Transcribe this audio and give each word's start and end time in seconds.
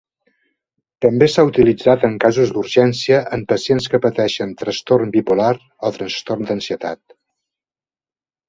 També 1.05 1.27
s'ha 1.33 1.43
utilitzat 1.49 2.05
en 2.09 2.15
casos 2.23 2.53
d'urgència 2.55 3.19
en 3.37 3.43
pacients 3.53 3.89
que 3.93 3.99
pateixen 4.07 4.57
trastorn 4.63 5.15
bipolar 5.19 5.53
o 5.91 5.93
trastorn 5.99 6.49
d'ansietat. 6.49 7.03